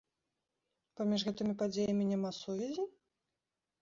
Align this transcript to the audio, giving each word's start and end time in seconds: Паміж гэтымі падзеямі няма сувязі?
Паміж 1.01 1.25
гэтымі 1.29 1.53
падзеямі 1.61 2.03
няма 2.13 2.31
сувязі? 2.41 2.83